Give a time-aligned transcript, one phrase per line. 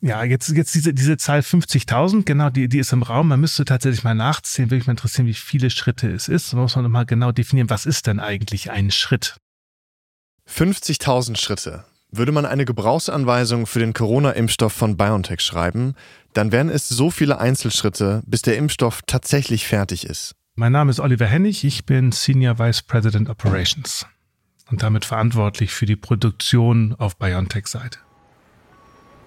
[0.00, 3.28] Ja, jetzt, jetzt diese, diese Zahl 50.000, genau, die, die ist im Raum.
[3.28, 6.52] Man müsste tatsächlich mal nachzählen, würde mich mal interessieren, wie viele Schritte es ist.
[6.52, 9.36] Da muss man nochmal genau definieren, was ist denn eigentlich ein Schritt?
[10.48, 11.84] 50.000 Schritte.
[12.10, 15.94] Würde man eine Gebrauchsanweisung für den Corona-Impfstoff von BioNTech schreiben,
[16.32, 20.34] dann wären es so viele Einzelschritte, bis der Impfstoff tatsächlich fertig ist.
[20.54, 24.06] Mein Name ist Oliver Hennig, ich bin Senior Vice President Operations
[24.70, 27.98] und damit verantwortlich für die Produktion auf BioNTech-Seite.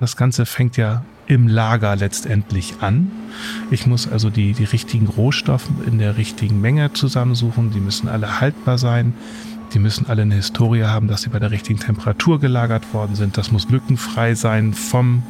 [0.02, 3.12] Das Ganze fängt ja im Lager letztendlich an.
[3.70, 7.70] Ich muss also die, die richtigen Rohstoffe in der richtigen Menge zusammensuchen.
[7.70, 9.14] Die müssen alle haltbar sein.
[9.76, 13.38] Die müssen alle eine Historie haben, dass sie bei der richtigen Temperatur gelagert worden sind.
[13.38, 15.22] Das muss lückenfrei sein vom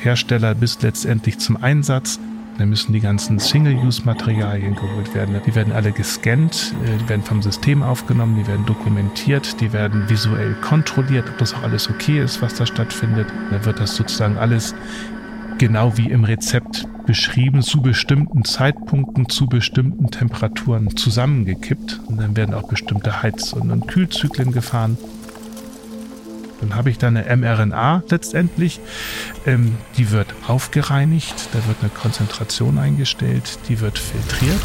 [0.00, 2.18] Hersteller bis letztendlich zum Einsatz.
[2.58, 5.34] Dann müssen die ganzen Single-Use-Materialien geholt werden.
[5.46, 10.08] Die werden alle gescannt, äh, die werden vom System aufgenommen, die werden dokumentiert, die werden
[10.08, 13.28] visuell kontrolliert, ob das auch alles okay ist, was da stattfindet.
[13.50, 14.74] Dann wird das sozusagen alles
[15.58, 22.00] genau wie im Rezept beschrieben, zu bestimmten Zeitpunkten, zu bestimmten Temperaturen zusammengekippt.
[22.06, 24.96] Und dann werden auch bestimmte Heiz- und Kühlzyklen gefahren.
[26.62, 28.80] Dann habe ich da eine mRNA letztendlich.
[29.46, 34.60] Ähm, die wird aufgereinigt, da wird eine Konzentration eingestellt, die wird filtriert.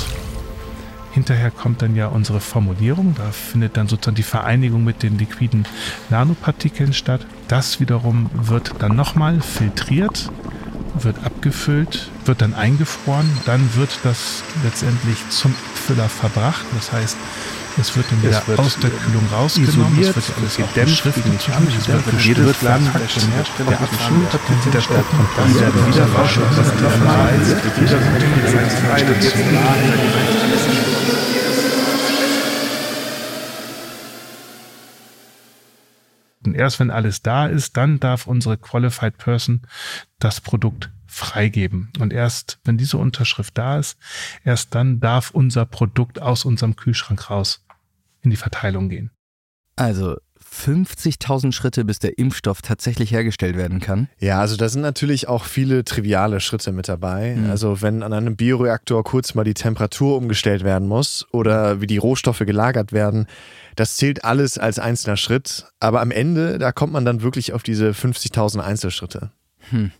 [1.11, 3.15] Hinterher kommt dann ja unsere Formulierung.
[3.17, 5.65] Da findet dann sozusagen die Vereinigung mit den liquiden
[6.11, 7.25] Nanopartikeln statt.
[7.47, 10.29] Das wiederum wird dann nochmal filtriert,
[10.99, 13.27] wird abgefüllt, wird dann eingefroren.
[13.47, 16.65] Dann wird das letztendlich zum Abfüller verbracht.
[16.75, 17.17] Das heißt,
[17.79, 19.99] es wird dann wieder wird aus der Kühlung rausgenommen.
[19.99, 21.23] Isoliert, es wird alles auch beschriftet.
[21.27, 24.33] Es wird für jedes Land der Hersteller abgeschult.
[24.47, 26.31] Dann sieht der Stadt und werden wieder raus.
[26.55, 26.81] Das ist
[36.45, 39.67] Und erst wenn alles da ist, dann darf unsere Qualified Person
[40.17, 41.91] das Produkt freigeben.
[41.99, 43.97] Und erst wenn diese Unterschrift da ist,
[44.43, 47.66] erst dann darf unser Produkt aus unserem Kühlschrank raus
[48.21, 49.11] in die Verteilung gehen.
[49.75, 54.09] Also 50.000 Schritte, bis der Impfstoff tatsächlich hergestellt werden kann.
[54.19, 57.35] Ja, also da sind natürlich auch viele triviale Schritte mit dabei.
[57.35, 57.49] Mhm.
[57.49, 61.97] Also wenn an einem Bioreaktor kurz mal die Temperatur umgestellt werden muss oder wie die
[61.97, 63.27] Rohstoffe gelagert werden,
[63.75, 65.67] das zählt alles als einzelner Schritt.
[65.79, 69.31] Aber am Ende, da kommt man dann wirklich auf diese 50.000 Einzelschritte.
[69.69, 69.91] Hm.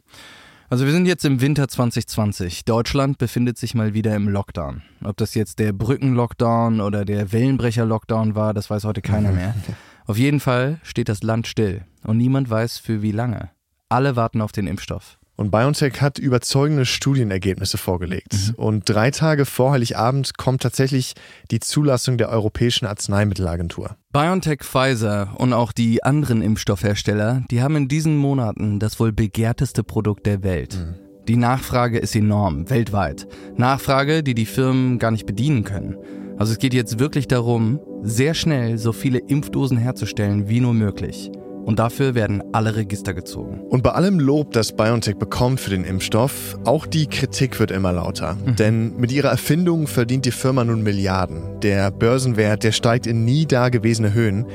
[0.70, 2.66] Also wir sind jetzt im Winter 2020.
[2.66, 4.82] Deutschland befindet sich mal wieder im Lockdown.
[5.02, 9.56] Ob das jetzt der Brückenlockdown oder der Wellenbrecher-Lockdown war, das weiß heute keiner mehr.
[10.08, 13.50] Auf jeden Fall steht das Land still und niemand weiß für wie lange.
[13.88, 15.18] Alle warten auf den Impfstoff.
[15.38, 18.34] Und BioNTech hat überzeugende Studienergebnisse vorgelegt.
[18.34, 18.56] Mhm.
[18.56, 21.14] Und drei Tage vor Heiligabend kommt tatsächlich
[21.52, 23.96] die Zulassung der Europäischen Arzneimittelagentur.
[24.12, 29.84] BioNTech, Pfizer und auch die anderen Impfstoffhersteller, die haben in diesen Monaten das wohl begehrteste
[29.84, 30.76] Produkt der Welt.
[30.76, 30.96] Mhm.
[31.28, 33.28] Die Nachfrage ist enorm, weltweit.
[33.58, 35.98] Nachfrage, die die Firmen gar nicht bedienen können.
[36.38, 41.32] Also es geht jetzt wirklich darum, sehr schnell so viele Impfdosen herzustellen wie nur möglich.
[41.68, 43.60] Und dafür werden alle Register gezogen.
[43.60, 47.92] Und bei allem Lob, das BioNTech bekommt für den Impfstoff, auch die Kritik wird immer
[47.92, 48.36] lauter.
[48.36, 48.56] Mhm.
[48.56, 51.60] Denn mit ihrer Erfindung verdient die Firma nun Milliarden.
[51.60, 54.46] Der Börsenwert, der steigt in nie dagewesene Höhen.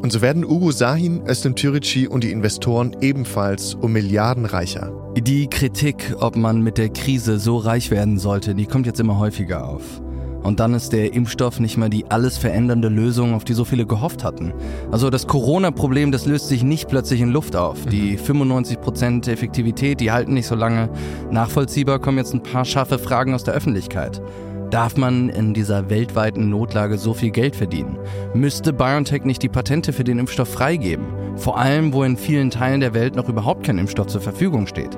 [0.00, 4.92] Und so werden Ugo Sahin, Özlem Türeci und die Investoren ebenfalls um Milliarden reicher.
[5.18, 9.18] Die Kritik, ob man mit der Krise so reich werden sollte, die kommt jetzt immer
[9.18, 10.00] häufiger auf.
[10.42, 13.86] Und dann ist der Impfstoff nicht mehr die alles verändernde Lösung, auf die so viele
[13.86, 14.52] gehofft hatten.
[14.90, 17.84] Also das Corona-Problem, das löst sich nicht plötzlich in Luft auf.
[17.86, 19.32] Die 95% mhm.
[19.32, 20.88] Effektivität, die halten nicht so lange.
[21.30, 24.22] Nachvollziehbar kommen jetzt ein paar scharfe Fragen aus der Öffentlichkeit.
[24.70, 27.98] Darf man in dieser weltweiten Notlage so viel Geld verdienen?
[28.34, 31.06] Müsste BioNTech nicht die Patente für den Impfstoff freigeben?
[31.34, 34.96] Vor allem, wo in vielen Teilen der Welt noch überhaupt kein Impfstoff zur Verfügung steht.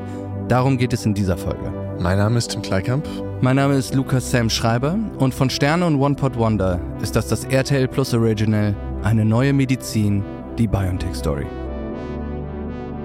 [0.48, 1.81] Darum geht es in dieser Folge.
[2.02, 3.06] Mein Name ist Tim Kleikamp.
[3.42, 7.28] Mein Name ist Lukas Sam Schreiber und von Sterne und One Pot Wonder ist das
[7.28, 8.74] das RTL Plus Original,
[9.04, 10.24] eine neue Medizin,
[10.58, 11.46] die BioNTech Story.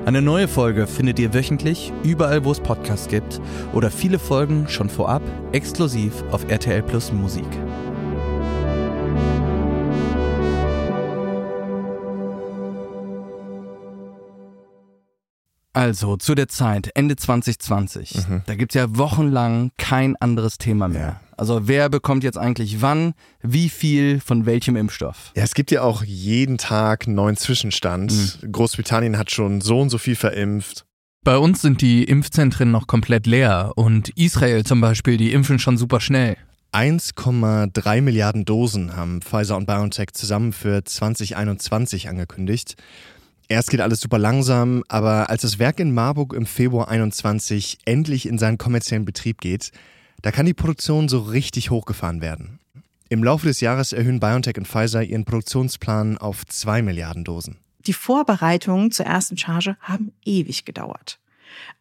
[0.07, 3.39] Eine neue Folge findet ihr wöchentlich überall, wo es Podcasts gibt
[3.71, 7.45] oder viele Folgen schon vorab exklusiv auf RTL Plus Musik.
[15.77, 18.41] Also zu der Zeit, Ende 2020, mhm.
[18.47, 21.01] da gibt es ja wochenlang kein anderes Thema mehr.
[21.01, 21.21] Ja.
[21.37, 23.13] Also wer bekommt jetzt eigentlich wann,
[23.43, 25.33] wie viel von welchem Impfstoff?
[25.35, 28.11] Ja, es gibt ja auch jeden Tag einen neuen Zwischenstand.
[28.11, 28.51] Mhm.
[28.51, 30.83] Großbritannien hat schon so und so viel verimpft.
[31.23, 35.77] Bei uns sind die Impfzentren noch komplett leer und Israel zum Beispiel, die impfen schon
[35.77, 36.37] super schnell.
[36.73, 42.77] 1,3 Milliarden Dosen haben Pfizer und BioNTech zusammen für 2021 angekündigt.
[43.49, 48.25] Erst geht alles super langsam, aber als das Werk in Marburg im Februar 21 endlich
[48.25, 49.71] in seinen kommerziellen Betrieb geht,
[50.21, 52.59] da kann die Produktion so richtig hochgefahren werden.
[53.07, 57.57] Im Laufe des Jahres erhöhen BioNTech und Pfizer ihren Produktionsplan auf 2 Milliarden Dosen.
[57.85, 61.19] Die Vorbereitungen zur ersten Charge haben ewig gedauert.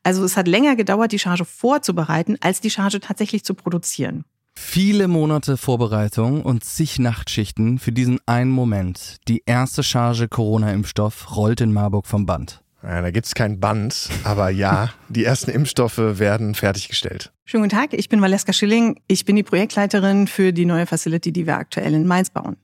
[0.05, 4.25] Also es hat länger gedauert, die Charge vorzubereiten, als die Charge tatsächlich zu produzieren.
[4.59, 9.17] Viele Monate Vorbereitung und zig Nachtschichten für diesen einen Moment.
[9.29, 12.63] Die erste Charge Corona-Impfstoff rollt in Marburg vom Band.
[12.83, 17.33] Ja, da gibt es kein Band, aber ja, die ersten Impfstoffe werden fertiggestellt.
[17.45, 18.99] Schönen guten Tag, ich bin Valeska Schilling.
[19.09, 22.57] Ich bin die Projektleiterin für die neue Facility, die wir aktuell in Mainz bauen.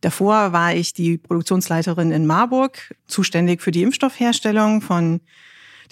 [0.00, 5.20] Davor war ich die Produktionsleiterin in Marburg, zuständig für die Impfstoffherstellung von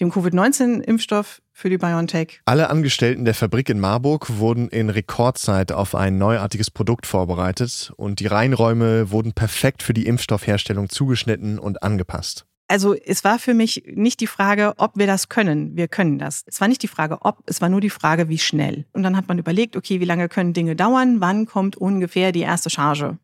[0.01, 2.41] dem Covid-19-Impfstoff für die BioNTech.
[2.47, 8.21] Alle Angestellten der Fabrik in Marburg wurden in Rekordzeit auf ein neuartiges Produkt vorbereitet und
[8.21, 12.47] die Reinräume wurden perfekt für die Impfstoffherstellung zugeschnitten und angepasst.
[12.71, 15.77] Also es war für mich nicht die Frage, ob wir das können.
[15.77, 16.45] Wir können das.
[16.47, 18.87] Es war nicht die Frage, ob, es war nur die Frage, wie schnell.
[18.93, 21.21] Und dann hat man überlegt, okay, wie lange können Dinge dauern?
[21.21, 23.19] Wann kommt ungefähr die erste Charge?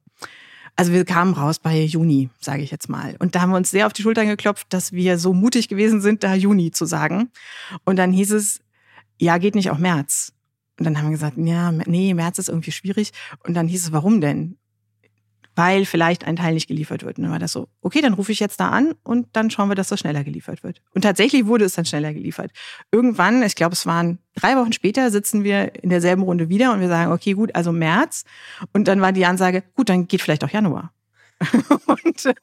[0.76, 3.16] Also wir kamen raus bei Juni, sage ich jetzt mal.
[3.18, 6.02] Und da haben wir uns sehr auf die Schultern geklopft, dass wir so mutig gewesen
[6.02, 7.30] sind, da Juni zu sagen.
[7.84, 8.60] Und dann hieß es,
[9.18, 10.34] ja, geht nicht auch März.
[10.78, 13.12] Und dann haben wir gesagt, ja, nee, März ist irgendwie schwierig.
[13.44, 14.58] Und dann hieß es, warum denn?
[15.56, 17.16] Weil vielleicht ein Teil nicht geliefert wird.
[17.16, 19.70] Und dann war das so, okay, dann rufe ich jetzt da an und dann schauen
[19.70, 20.82] wir, dass das schneller geliefert wird.
[20.94, 22.52] Und tatsächlich wurde es dann schneller geliefert.
[22.92, 26.80] Irgendwann, ich glaube, es waren drei Wochen später, sitzen wir in derselben Runde wieder und
[26.80, 28.24] wir sagen, okay, gut, also März.
[28.74, 30.92] Und dann war die Ansage, gut, dann geht vielleicht auch Januar.
[31.86, 32.34] und,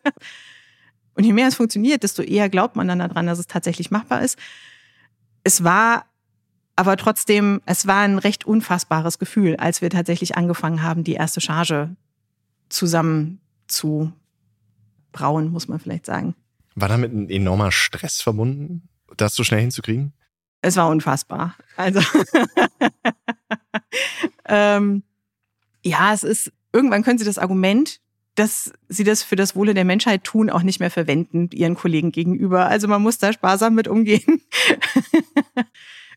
[1.14, 4.24] und je mehr es funktioniert, desto eher glaubt man dann daran, dass es tatsächlich machbar
[4.24, 4.40] ist.
[5.44, 6.06] Es war
[6.76, 11.40] aber trotzdem, es war ein recht unfassbares Gefühl, als wir tatsächlich angefangen haben, die erste
[11.40, 11.96] Charge
[12.74, 14.12] zusammen zu
[15.12, 16.36] brauen, muss man vielleicht sagen.
[16.76, 20.14] War damit ein enormer Stress verbunden, das so schnell hinzukriegen?
[20.62, 21.56] Es war unfassbar.
[21.78, 22.00] Also
[24.46, 25.04] ähm,
[25.84, 28.00] ja, es ist, irgendwann können sie das Argument,
[28.36, 32.12] dass sie das für das Wohle der Menschheit tun, auch nicht mehr verwenden, ihren Kollegen
[32.12, 32.66] gegenüber.
[32.66, 34.42] Also man muss da sparsam mit umgehen.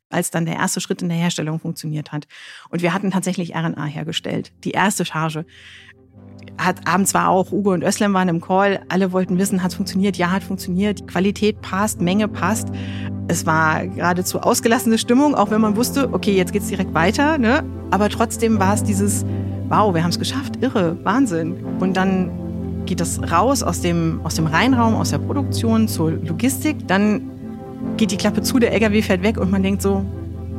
[0.08, 2.26] als dann der erste Schritt in der Herstellung funktioniert hat.
[2.70, 4.52] Und wir hatten tatsächlich RNA hergestellt.
[4.64, 5.46] Die erste Charge
[6.58, 8.80] hat abends war auch Ugo und Özlem waren im Call.
[8.88, 10.16] Alle wollten wissen, hat es funktioniert?
[10.16, 11.00] Ja, hat funktioniert.
[11.00, 12.68] Die Qualität passt, Menge passt.
[13.28, 17.38] Es war geradezu ausgelassene Stimmung, auch wenn man wusste, okay, jetzt geht's direkt weiter.
[17.38, 17.62] Ne?
[17.90, 19.24] Aber trotzdem war es dieses,
[19.68, 21.56] wow, wir haben es geschafft, irre, Wahnsinn.
[21.80, 22.30] Und dann
[22.86, 26.86] geht das raus aus dem, aus dem Reinraum, aus der Produktion zur Logistik.
[26.86, 27.30] Dann
[27.96, 30.04] geht die Klappe zu, der LKW fährt weg und man denkt so,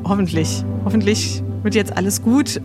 [0.03, 2.61] hoffentlich, hoffentlich wird jetzt alles gut.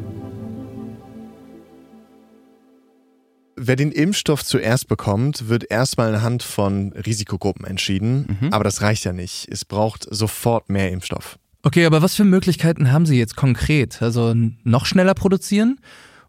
[3.64, 8.38] Wer den Impfstoff zuerst bekommt, wird erstmal anhand von Risikogruppen entschieden.
[8.40, 8.52] Mhm.
[8.52, 9.46] Aber das reicht ja nicht.
[9.48, 11.38] Es braucht sofort mehr Impfstoff.
[11.62, 14.02] Okay, aber was für Möglichkeiten haben Sie jetzt konkret?
[14.02, 15.78] Also noch schneller produzieren?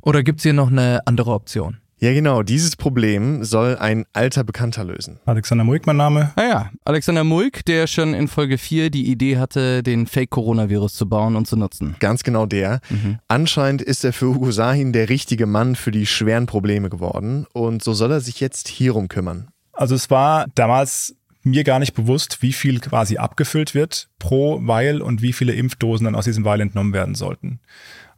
[0.02, 1.78] Oder gibt es hier noch eine andere Option?
[2.04, 2.44] Ja, genau.
[2.44, 5.22] Dieses Problem soll ein alter Bekannter lösen.
[5.26, 6.34] Alexander Muik, mein Name.
[6.36, 11.08] Ah ja, Alexander Muik, der schon in Folge 4 die Idee hatte, den Fake-Coronavirus zu
[11.08, 11.96] bauen und zu nutzen.
[12.00, 12.82] Ganz genau der.
[12.90, 13.20] Mhm.
[13.30, 17.48] Anscheinend ist er für Hugo Sahin der richtige Mann für die schweren Probleme geworden.
[17.54, 19.48] Und so soll er sich jetzt hierum kümmern.
[19.72, 25.02] Also es war damals mir gar nicht bewusst, wie viel quasi abgefüllt wird pro Weil
[25.02, 27.62] und wie viele Impfdosen dann aus diesem Weil entnommen werden sollten.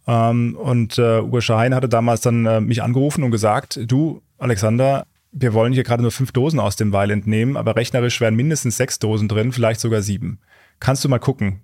[0.08, 5.06] Ähm, und äh, Uwe Schein hatte damals dann äh, mich angerufen und gesagt, du, Alexander,
[5.32, 8.78] wir wollen hier gerade nur fünf Dosen aus dem Weil entnehmen, aber rechnerisch wären mindestens
[8.78, 10.40] sechs Dosen drin, vielleicht sogar sieben.
[10.80, 11.62] Kannst du mal gucken?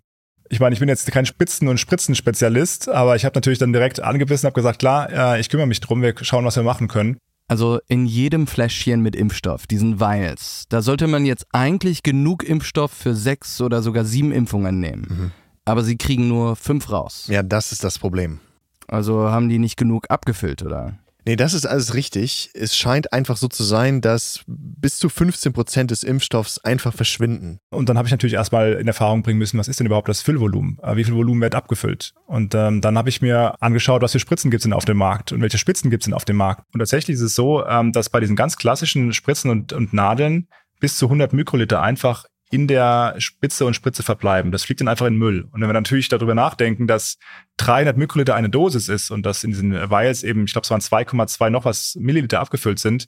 [0.49, 4.01] Ich meine, ich bin jetzt kein Spitzen- und Spritzenspezialist, aber ich habe natürlich dann direkt
[4.01, 7.17] angebissen, habe gesagt, klar, äh, ich kümmere mich drum, wir schauen, was wir machen können.
[7.47, 12.91] Also in jedem Fläschchen mit Impfstoff, diesen Vials, da sollte man jetzt eigentlich genug Impfstoff
[12.91, 15.07] für sechs oder sogar sieben Impfungen nehmen.
[15.09, 15.31] Mhm
[15.65, 17.25] aber sie kriegen nur fünf raus.
[17.27, 18.39] Ja, das ist das Problem.
[18.87, 20.97] Also haben die nicht genug abgefüllt, oder?
[21.25, 22.49] Nee, das ist alles richtig.
[22.55, 27.59] Es scheint einfach so zu sein, dass bis zu 15 Prozent des Impfstoffs einfach verschwinden.
[27.69, 30.21] Und dann habe ich natürlich erstmal in Erfahrung bringen müssen, was ist denn überhaupt das
[30.21, 30.79] Füllvolumen?
[30.81, 32.13] Äh, wie viel Volumen wird abgefüllt?
[32.25, 34.97] Und ähm, dann habe ich mir angeschaut, was für Spritzen gibt es denn auf dem
[34.97, 36.63] Markt und welche Spitzen gibt es denn auf dem Markt.
[36.73, 40.47] Und tatsächlich ist es so, ähm, dass bei diesen ganz klassischen Spritzen und, und Nadeln
[40.79, 44.51] bis zu 100 Mikroliter einfach in der Spitze und Spritze verbleiben.
[44.51, 45.47] Das fliegt dann einfach in Müll.
[45.51, 47.17] Und wenn wir natürlich darüber nachdenken, dass
[47.57, 50.81] 300 Mikroliter eine Dosis ist und dass in diesen Vials eben, ich glaube, es waren
[50.81, 53.07] 2,2 noch was Milliliter abgefüllt sind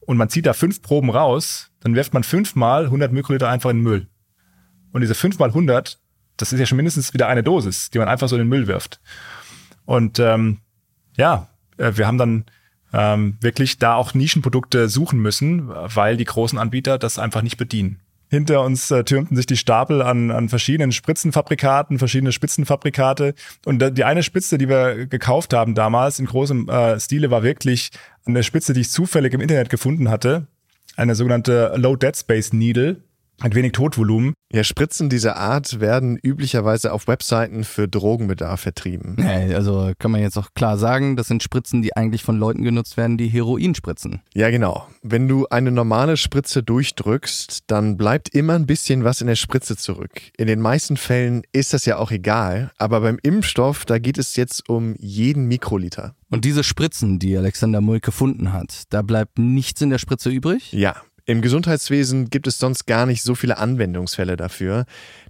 [0.00, 3.78] und man zieht da fünf Proben raus, dann wirft man fünfmal 100 Mikroliter einfach in
[3.78, 4.08] den Müll.
[4.92, 5.98] Und diese fünfmal 100,
[6.36, 8.66] das ist ja schon mindestens wieder eine Dosis, die man einfach so in den Müll
[8.66, 9.00] wirft.
[9.86, 10.58] Und ähm,
[11.16, 12.44] ja, äh, wir haben dann
[12.92, 18.01] ähm, wirklich da auch Nischenprodukte suchen müssen, weil die großen Anbieter das einfach nicht bedienen.
[18.32, 23.34] Hinter uns äh, türmten sich die Stapel an, an verschiedenen Spritzenfabrikaten, verschiedene Spitzenfabrikate.
[23.66, 27.90] Und die eine Spitze, die wir gekauft haben damals in großem äh, Stile, war wirklich
[28.24, 30.46] eine Spitze, die ich zufällig im Internet gefunden hatte.
[30.96, 33.02] Eine sogenannte Low Dead Space Needle
[33.42, 34.34] ein wenig Totvolumen.
[34.52, 39.16] Ja, Spritzen dieser Art werden üblicherweise auf Webseiten für Drogenbedarf vertrieben.
[39.54, 42.96] Also kann man jetzt auch klar sagen, das sind Spritzen, die eigentlich von Leuten genutzt
[42.96, 44.20] werden, die Heroin spritzen.
[44.34, 44.86] Ja, genau.
[45.02, 49.76] Wenn du eine normale Spritze durchdrückst, dann bleibt immer ein bisschen was in der Spritze
[49.76, 50.20] zurück.
[50.36, 54.36] In den meisten Fällen ist das ja auch egal, aber beim Impfstoff, da geht es
[54.36, 56.14] jetzt um jeden Mikroliter.
[56.30, 60.72] Und diese Spritzen, die Alexander Mulk gefunden hat, da bleibt nichts in der Spritze übrig?
[60.72, 64.86] Ja, im Gesundheitswesen gibt es sonst gar nicht so viele Anwendungsfälle dafür.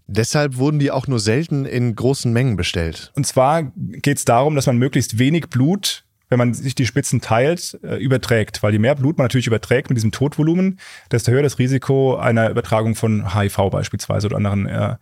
[0.07, 3.13] Deshalb wurden die auch nur selten in großen Mengen bestellt.
[3.15, 7.21] Und zwar geht es darum, dass man möglichst wenig Blut, wenn man sich die Spitzen
[7.21, 8.63] teilt, äh, überträgt.
[8.63, 10.79] Weil je mehr Blut man natürlich überträgt mit diesem Totvolumen,
[11.11, 14.97] desto höher das Risiko einer Übertragung von HIV beispielsweise oder anderen äh,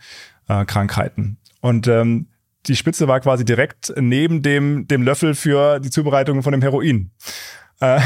[0.48, 1.38] äh, Krankheiten.
[1.60, 2.26] Und ähm,
[2.66, 7.10] die Spitze war quasi direkt neben dem, dem Löffel für die Zubereitung von dem Heroin.
[7.80, 8.00] Äh,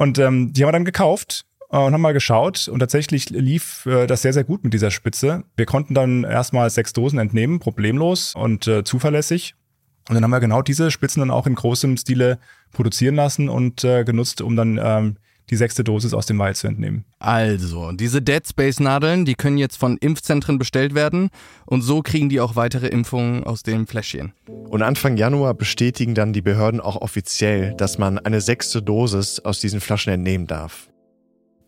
[0.00, 3.84] und ähm, die haben wir dann gekauft äh, und haben mal geschaut und tatsächlich lief
[3.84, 5.44] äh, das sehr, sehr gut mit dieser Spitze.
[5.56, 9.56] Wir konnten dann erstmal sechs Dosen entnehmen, problemlos und äh, zuverlässig.
[10.08, 12.38] Und dann haben wir genau diese Spitzen dann auch in großem Stile
[12.72, 15.16] produzieren lassen und äh, genutzt, um dann ähm,
[15.50, 17.04] die sechste Dosis aus dem Wald zu entnehmen.
[17.18, 21.30] Also, diese Dead Space Nadeln, die können jetzt von Impfzentren bestellt werden
[21.66, 24.32] und so kriegen die auch weitere Impfungen aus dem Fläschchen.
[24.46, 29.60] Und Anfang Januar bestätigen dann die Behörden auch offiziell, dass man eine sechste Dosis aus
[29.60, 30.88] diesen Flaschen entnehmen darf.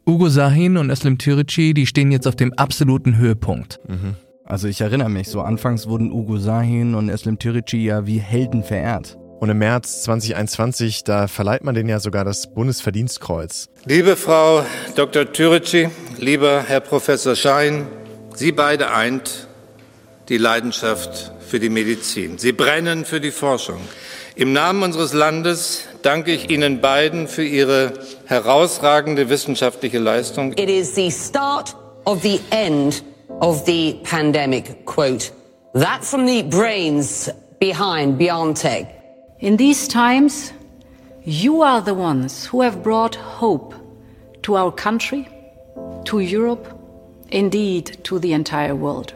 [0.07, 3.79] Ugo Sahin und Eslim Türici, die stehen jetzt auf dem absoluten Höhepunkt.
[3.89, 4.17] Mhm.
[4.45, 8.65] Also ich erinnere mich, so anfangs wurden Ugo Sahin und Eslim Türici ja wie Helden
[8.65, 9.17] verehrt.
[9.43, 13.71] Und im März 2021, da verleiht man denen ja sogar das Bundesverdienstkreuz.
[13.87, 15.33] Liebe Frau Dr.
[15.33, 17.89] Türici, lieber Herr Professor Schein,
[18.37, 19.49] Sie beide eint
[20.29, 22.39] die Leidenschaft für die Medizin.
[22.39, 23.81] Sie brennen für die Forschung.
[24.37, 27.95] Im Namen unseres Landes danke ich Ihnen beiden für Ihre
[28.27, 30.53] herausragende wissenschaftliche Leistung.
[30.53, 33.03] It is the start of the end
[33.41, 34.87] of the pandemic.
[34.87, 35.33] Quote.
[35.75, 39.02] That from the brains behind BioNTech.
[39.43, 40.53] In these times,
[41.25, 43.75] you are the ones who have brought hope
[44.43, 45.27] to our country,
[46.05, 46.69] to Europe,
[47.29, 49.15] indeed to the entire world.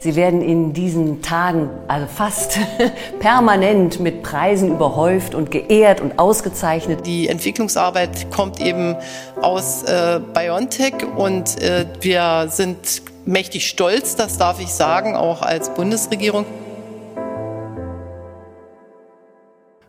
[0.00, 2.58] Sie werden in diesen Tagen also fast
[3.20, 7.04] permanent mit Preisen überhäuft und geehrt und ausgezeichnet.
[7.04, 8.96] Die Entwicklungsarbeit kommt eben
[9.42, 15.68] aus äh, BioNTech und äh, wir sind mächtig stolz, das darf ich sagen, auch als
[15.74, 16.46] Bundesregierung.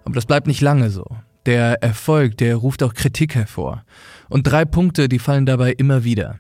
[0.08, 1.06] Aber das bleibt nicht lange so.
[1.46, 3.84] Der Erfolg, der ruft auch Kritik hervor.
[4.30, 6.40] Und drei Punkte, die fallen dabei immer wieder.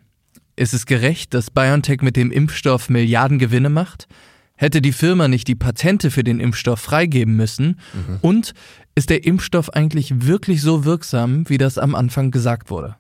[0.56, 4.08] Ist es gerecht, dass BioNTech mit dem Impfstoff Milliarden Gewinne macht?
[4.56, 7.82] Hätte die Firma nicht die Patente für den Impfstoff freigeben müssen?
[7.94, 8.20] Mhm.
[8.22, 8.54] Und
[8.96, 12.96] ist der Impfstoff eigentlich wirklich so wirksam, wie das am Anfang gesagt wurde?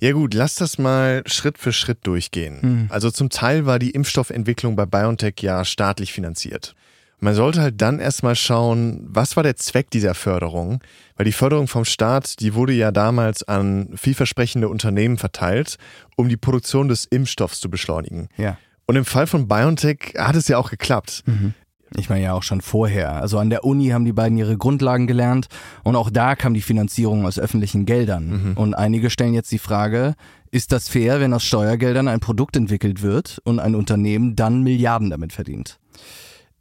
[0.00, 2.58] Ja gut, lass das mal Schritt für Schritt durchgehen.
[2.60, 2.86] Mhm.
[2.88, 6.74] Also zum Teil war die Impfstoffentwicklung bei BioNTech ja staatlich finanziert.
[7.20, 10.80] Man sollte halt dann erstmal schauen, was war der Zweck dieser Förderung?
[11.16, 15.78] Weil die Förderung vom Staat, die wurde ja damals an vielversprechende Unternehmen verteilt,
[16.16, 18.28] um die Produktion des Impfstoffs zu beschleunigen.
[18.36, 18.56] Ja.
[18.86, 21.24] Und im Fall von BioNTech hat es ja auch geklappt.
[21.26, 21.54] Mhm.
[21.96, 23.14] Ich meine ja auch schon vorher.
[23.14, 25.48] Also an der Uni haben die beiden ihre Grundlagen gelernt
[25.84, 28.50] und auch da kam die Finanzierung aus öffentlichen Geldern.
[28.50, 28.52] Mhm.
[28.56, 30.14] Und einige stellen jetzt die Frage,
[30.50, 35.10] ist das fair, wenn aus Steuergeldern ein Produkt entwickelt wird und ein Unternehmen dann Milliarden
[35.10, 35.78] damit verdient?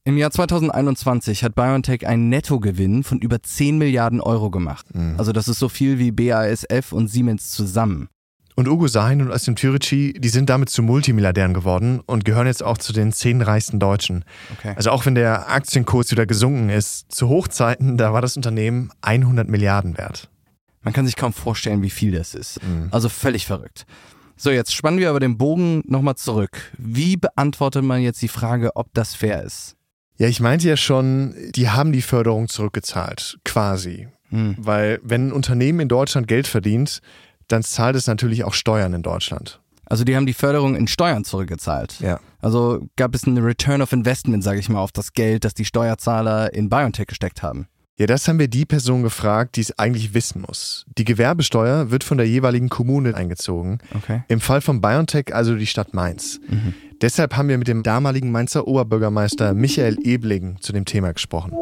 [0.07, 4.85] Im Jahr 2021 hat BioNTech einen Nettogewinn von über 10 Milliarden Euro gemacht.
[4.95, 5.15] Mhm.
[5.17, 8.07] Also das ist so viel wie BASF und Siemens zusammen.
[8.55, 12.63] Und Ugo Sahin und Östem Türici, die sind damit zu Multimilliardären geworden und gehören jetzt
[12.63, 14.23] auch zu den zehn reichsten Deutschen.
[14.57, 14.71] Okay.
[14.77, 19.49] Also auch wenn der Aktienkurs wieder gesunken ist, zu Hochzeiten, da war das Unternehmen 100
[19.49, 20.29] Milliarden wert.
[20.83, 22.63] Man kann sich kaum vorstellen, wie viel das ist.
[22.63, 22.87] Mhm.
[22.91, 23.85] Also völlig verrückt.
[24.37, 26.71] So, jetzt spannen wir aber den Bogen nochmal zurück.
[26.77, 29.76] Wie beantwortet man jetzt die Frage, ob das fair ist?
[30.17, 34.07] Ja, ich meinte ja schon, die haben die Förderung zurückgezahlt, quasi.
[34.29, 34.55] Hm.
[34.57, 37.01] Weil wenn ein Unternehmen in Deutschland Geld verdient,
[37.47, 39.61] dann zahlt es natürlich auch Steuern in Deutschland.
[39.85, 41.99] Also die haben die Förderung in Steuern zurückgezahlt.
[41.99, 42.19] Ja.
[42.41, 45.65] Also gab es einen Return of Investment, sage ich mal, auf das Geld, das die
[45.65, 47.67] Steuerzahler in BioNTech gesteckt haben.
[47.99, 50.85] Ja, das haben wir die Person gefragt, die es eigentlich wissen muss.
[50.99, 53.79] Die Gewerbesteuer wird von der jeweiligen Kommune eingezogen.
[53.95, 54.21] Okay.
[54.27, 56.39] Im Fall von BioNTech also die Stadt Mainz.
[56.47, 56.75] Mhm.
[57.01, 61.53] Deshalb haben wir mit dem damaligen Mainzer Oberbürgermeister Michael Ebling zu dem Thema gesprochen.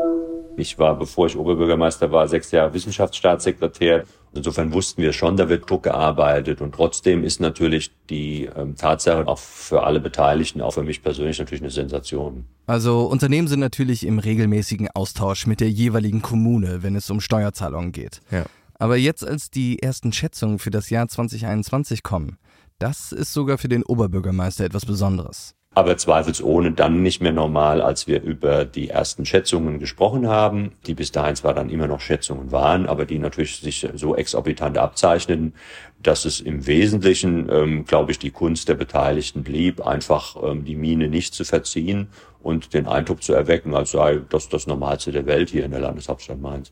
[0.58, 4.04] Ich war, bevor ich Oberbürgermeister war, sechs Jahre Wissenschaftsstaatssekretär.
[4.36, 6.62] Insofern wussten wir schon, da wird Druck gearbeitet.
[6.62, 11.40] Und trotzdem ist natürlich die ähm, Tatsache auch für alle Beteiligten, auch für mich persönlich
[11.40, 12.46] natürlich eine Sensation.
[12.68, 17.94] Also Unternehmen sind natürlich im regelmäßigen Austausch mit der jeweiligen Kommune, wenn es um Steuerzahlungen
[17.94, 18.20] geht.
[18.30, 18.46] Ja.
[18.78, 22.38] Aber jetzt, als die ersten Schätzungen für das Jahr 2021 kommen,
[22.78, 28.08] das ist sogar für den Oberbürgermeister etwas Besonderes aber zweifelsohne dann nicht mehr normal, als
[28.08, 32.54] wir über die ersten Schätzungen gesprochen haben, die bis dahin zwar dann immer noch Schätzungen
[32.54, 35.54] waren, aber die natürlich sich so exorbitant abzeichneten,
[36.02, 40.76] dass es im Wesentlichen, ähm, glaube ich, die Kunst der Beteiligten blieb, einfach ähm, die
[40.76, 42.08] Mine nicht zu verziehen
[42.42, 45.82] und den Eindruck zu erwecken, als sei das das Normalste der Welt hier in der
[45.82, 46.72] Landeshauptstadt Mainz.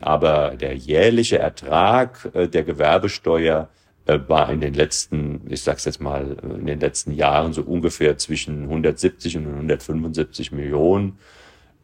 [0.00, 3.68] Aber der jährliche Ertrag äh, der Gewerbesteuer
[4.06, 8.18] war in den letzten, ich sag's jetzt mal, äh, in den letzten Jahren so ungefähr
[8.18, 11.18] zwischen 170 und 175 Millionen.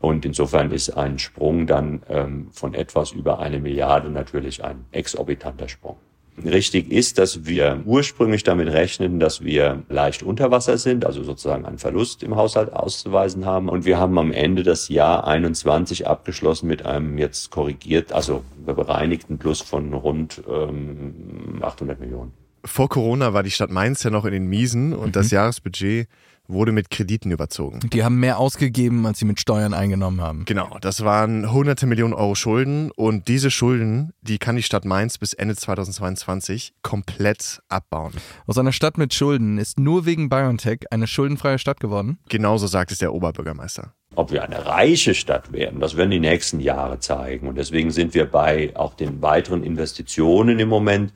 [0.00, 5.68] Und insofern ist ein Sprung dann ähm, von etwas über eine Milliarde natürlich ein exorbitanter
[5.68, 5.96] Sprung.
[6.44, 11.64] Richtig ist, dass wir ursprünglich damit rechnen, dass wir leicht unter Wasser sind, also sozusagen
[11.64, 13.68] einen Verlust im Haushalt auszuweisen haben.
[13.68, 19.38] Und wir haben am Ende das Jahr 21 abgeschlossen mit einem jetzt korrigiert, also bereinigten
[19.38, 22.32] Plus von rund ähm, 800 Millionen.
[22.64, 25.12] Vor Corona war die Stadt Mainz ja noch in den Miesen und mhm.
[25.12, 26.08] das Jahresbudget
[26.48, 27.80] wurde mit Krediten überzogen.
[27.92, 30.44] Die haben mehr ausgegeben, als sie mit Steuern eingenommen haben.
[30.46, 35.18] Genau, das waren hunderte Millionen Euro Schulden und diese Schulden, die kann die Stadt Mainz
[35.18, 38.12] bis Ende 2022 komplett abbauen.
[38.46, 42.18] Aus einer Stadt mit Schulden ist nur wegen BioNTech eine schuldenfreie Stadt geworden?
[42.28, 43.92] Genauso sagt es der Oberbürgermeister.
[44.14, 47.46] Ob wir eine reiche Stadt werden, das werden die nächsten Jahre zeigen.
[47.46, 51.12] Und deswegen sind wir bei auch den weiteren Investitionen im Moment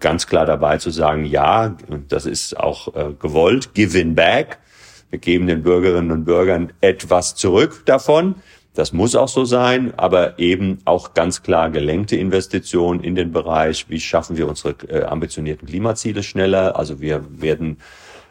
[0.00, 1.76] ganz klar dabei zu sagen, ja,
[2.08, 4.58] das ist auch äh, gewollt, giving back.
[5.10, 8.36] Wir geben den Bürgerinnen und Bürgern etwas zurück davon.
[8.74, 13.86] Das muss auch so sein, aber eben auch ganz klar gelenkte Investitionen in den Bereich,
[13.88, 16.76] wie schaffen wir unsere äh, ambitionierten Klimaziele schneller.
[16.76, 17.78] Also wir werden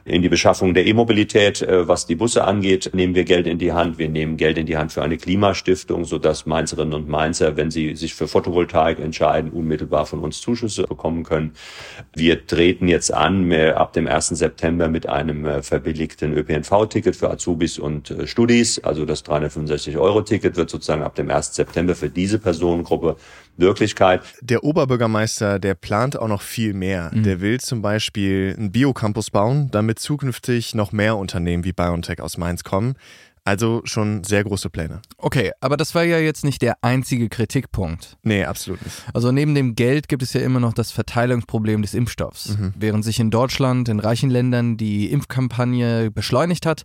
[0.08, 3.74] in die Beschaffung der E-Mobilität, äh, was die Busse angeht, nehmen wir Geld in die
[3.74, 3.98] Hand.
[3.98, 7.96] Wir nehmen Geld in die Hand für eine Klimastiftung, sodass Mainzerinnen und Mainzer, wenn sie
[7.96, 11.52] sich für Photovoltaik entscheiden, unmittelbar von uns Zuschüsse bekommen können.
[12.16, 14.30] Wir treten jetzt an äh, ab dem 1.
[14.30, 18.80] September mit einem äh, verbilligten ÖPNV-Ticket für Azubis und Studis.
[18.80, 21.54] Also das 365-Euro-Ticket wird sozusagen ab dem 1.
[21.54, 23.18] September für diese Personengruppe
[23.58, 24.22] Wirklichkeit.
[24.42, 27.12] Der Oberbürgermeister, der plant auch noch viel mehr.
[27.14, 27.24] Mhm.
[27.24, 32.38] Der will zum Beispiel einen Biocampus bauen, damit zukünftig noch mehr Unternehmen wie BioNTech aus
[32.38, 32.96] Mainz kommen.
[33.48, 35.02] Also schon sehr große Pläne.
[35.18, 38.18] Okay, aber das war ja jetzt nicht der einzige Kritikpunkt.
[38.22, 39.02] Nee, absolut nicht.
[39.14, 42.58] Also neben dem Geld gibt es ja immer noch das Verteilungsproblem des Impfstoffs.
[42.58, 42.74] Mhm.
[42.76, 46.84] Während sich in Deutschland, in reichen Ländern die Impfkampagne beschleunigt hat,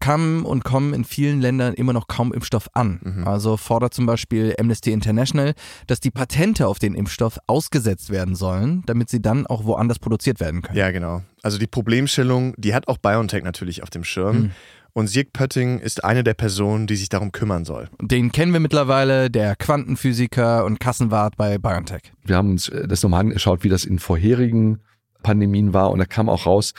[0.00, 3.00] kamen und kommen in vielen Ländern immer noch kaum Impfstoff an.
[3.02, 3.28] Mhm.
[3.28, 5.54] Also fordert zum Beispiel Amnesty International,
[5.86, 10.40] dass die Patente auf den Impfstoff ausgesetzt werden sollen, damit sie dann auch woanders produziert
[10.40, 10.78] werden können.
[10.78, 11.22] Ja, genau.
[11.42, 14.36] Also die Problemstellung, die hat auch BioNTech natürlich auf dem Schirm.
[14.36, 14.50] Mhm.
[14.92, 17.88] Und Sirk Pötting ist eine der Personen, die sich darum kümmern soll.
[18.02, 22.12] Den kennen wir mittlerweile, der Quantenphysiker und Kassenwart bei BioNTech.
[22.24, 24.80] Wir haben uns das nochmal angeschaut, wie das in vorherigen
[25.22, 25.92] Pandemien war.
[25.92, 26.74] Und da kam auch raus,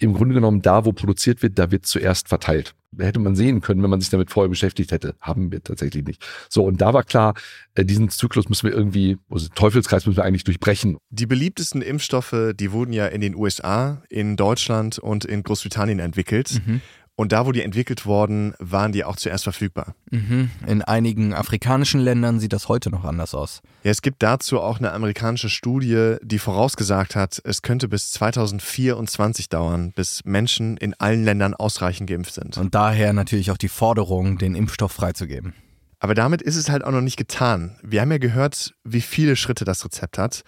[0.00, 2.74] im Grunde genommen da, wo produziert wird, da wird zuerst verteilt.
[2.92, 5.14] Da hätte man sehen können, wenn man sich damit vorher beschäftigt hätte.
[5.20, 6.26] Haben wir tatsächlich nicht.
[6.48, 7.34] So, und da war klar,
[7.74, 10.96] äh, diesen Zyklus müssen wir irgendwie, also Teufelskreis müssen wir eigentlich durchbrechen.
[11.10, 16.60] Die beliebtesten Impfstoffe, die wurden ja in den USA, in Deutschland und in Großbritannien entwickelt.
[16.66, 16.80] Mhm.
[17.20, 19.94] Und da, wo die entwickelt wurden, waren die auch zuerst verfügbar.
[20.10, 20.50] Mhm.
[20.66, 23.60] In einigen afrikanischen Ländern sieht das heute noch anders aus.
[23.84, 29.50] Ja, es gibt dazu auch eine amerikanische Studie, die vorausgesagt hat, es könnte bis 2024
[29.50, 32.56] dauern, bis Menschen in allen Ländern ausreichend geimpft sind.
[32.56, 35.52] Und daher natürlich auch die Forderung, den Impfstoff freizugeben.
[35.98, 37.76] Aber damit ist es halt auch noch nicht getan.
[37.82, 40.40] Wir haben ja gehört, wie viele Schritte das Rezept hat.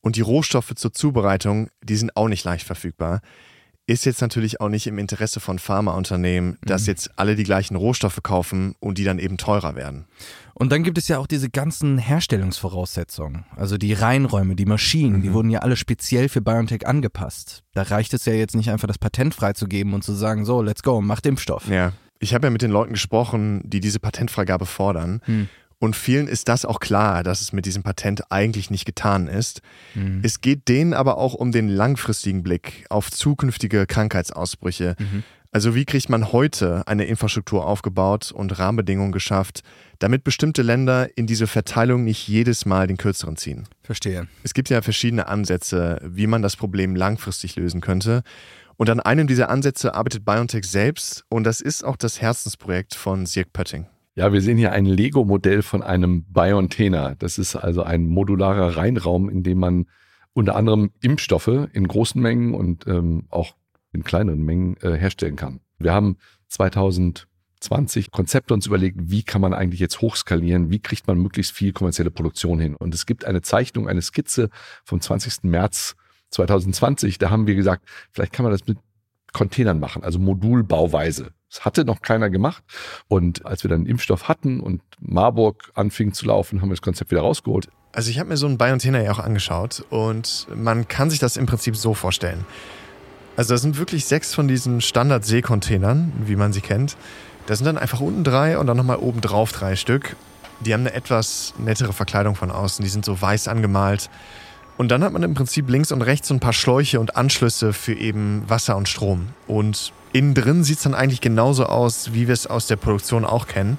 [0.00, 3.20] Und die Rohstoffe zur Zubereitung, die sind auch nicht leicht verfügbar
[3.86, 6.88] ist jetzt natürlich auch nicht im Interesse von Pharmaunternehmen, dass mhm.
[6.88, 10.06] jetzt alle die gleichen Rohstoffe kaufen und die dann eben teurer werden.
[10.54, 13.44] Und dann gibt es ja auch diese ganzen Herstellungsvoraussetzungen.
[13.54, 15.22] Also die Reinräume, die Maschinen, mhm.
[15.22, 17.62] die wurden ja alle speziell für BioNTech angepasst.
[17.74, 20.82] Da reicht es ja jetzt nicht einfach, das Patent freizugeben und zu sagen, so, let's
[20.82, 21.68] go, macht Impfstoff.
[21.68, 21.92] Ja.
[22.18, 25.20] Ich habe ja mit den Leuten gesprochen, die diese Patentfreigabe fordern.
[25.26, 25.48] Mhm.
[25.78, 29.60] Und vielen ist das auch klar, dass es mit diesem Patent eigentlich nicht getan ist.
[29.94, 30.20] Mhm.
[30.22, 34.96] Es geht denen aber auch um den langfristigen Blick auf zukünftige Krankheitsausbrüche.
[34.98, 35.22] Mhm.
[35.52, 39.62] Also wie kriegt man heute eine Infrastruktur aufgebaut und Rahmenbedingungen geschafft,
[39.98, 43.66] damit bestimmte Länder in diese Verteilung nicht jedes Mal den kürzeren ziehen?
[43.82, 44.28] Verstehe.
[44.42, 48.22] Es gibt ja verschiedene Ansätze, wie man das Problem langfristig lösen könnte.
[48.76, 53.24] Und an einem dieser Ansätze arbeitet BioNTech selbst und das ist auch das Herzensprojekt von
[53.24, 53.86] Sirk Pötting.
[54.18, 57.14] Ja, wir sehen hier ein Lego-Modell von einem Biontena.
[57.16, 59.86] Das ist also ein modularer Reinraum, in dem man
[60.32, 63.54] unter anderem Impfstoffe in großen Mengen und ähm, auch
[63.92, 65.60] in kleineren Mengen äh, herstellen kann.
[65.78, 66.16] Wir haben
[66.48, 71.74] 2020 Konzepte uns überlegt, wie kann man eigentlich jetzt hochskalieren, wie kriegt man möglichst viel
[71.74, 72.74] kommerzielle Produktion hin.
[72.74, 74.48] Und es gibt eine Zeichnung, eine Skizze
[74.82, 75.42] vom 20.
[75.42, 75.94] März
[76.30, 78.78] 2020, da haben wir gesagt, vielleicht kann man das mit
[79.34, 81.32] Containern machen, also Modulbauweise.
[81.50, 82.62] Das hatte noch keiner gemacht.
[83.08, 87.10] Und als wir dann Impfstoff hatten und Marburg anfing zu laufen, haben wir das Konzept
[87.10, 87.68] wieder rausgeholt.
[87.92, 91.36] Also ich habe mir so einen Biontena ja auch angeschaut und man kann sich das
[91.36, 92.44] im Prinzip so vorstellen.
[93.36, 96.96] Also da sind wirklich sechs von diesen Standard-Seekontainern, wie man sie kennt.
[97.46, 100.16] Da sind dann einfach unten drei und dann nochmal oben drauf drei Stück.
[100.60, 102.82] Die haben eine etwas nettere Verkleidung von außen.
[102.82, 104.10] Die sind so weiß angemalt.
[104.78, 107.72] Und dann hat man im Prinzip links und rechts so ein paar Schläuche und Anschlüsse
[107.72, 109.28] für eben Wasser und Strom.
[109.46, 113.24] Und innen drin sieht es dann eigentlich genauso aus, wie wir es aus der Produktion
[113.24, 113.78] auch kennen.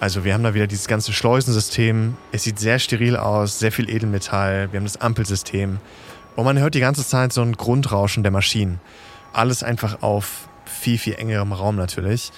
[0.00, 2.16] Also wir haben da wieder dieses ganze Schleusensystem.
[2.32, 4.72] Es sieht sehr steril aus, sehr viel Edelmetall.
[4.72, 5.78] Wir haben das Ampelsystem.
[6.34, 8.80] Und man hört die ganze Zeit so ein Grundrauschen der Maschinen.
[9.32, 12.32] Alles einfach auf viel, viel engerem Raum natürlich.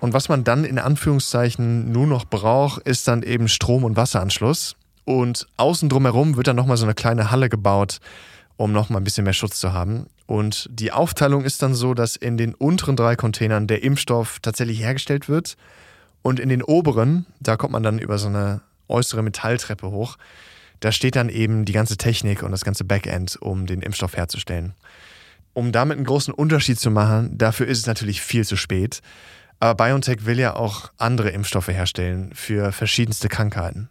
[0.00, 4.76] Und was man dann in Anführungszeichen nur noch braucht, ist dann eben Strom- und Wasseranschluss.
[5.04, 8.00] Und außen drumherum wird dann nochmal so eine kleine Halle gebaut,
[8.56, 10.06] um nochmal ein bisschen mehr Schutz zu haben.
[10.26, 14.80] Und die Aufteilung ist dann so, dass in den unteren drei Containern der Impfstoff tatsächlich
[14.80, 15.56] hergestellt wird.
[16.22, 20.16] Und in den oberen, da kommt man dann über so eine äußere Metalltreppe hoch,
[20.80, 24.74] da steht dann eben die ganze Technik und das ganze Backend, um den Impfstoff herzustellen.
[25.52, 29.00] Um damit einen großen Unterschied zu machen, dafür ist es natürlich viel zu spät.
[29.60, 33.88] Aber BioNTech will ja auch andere Impfstoffe herstellen für verschiedenste Krankheiten